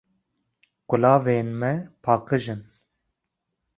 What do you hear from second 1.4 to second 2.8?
me paqij in.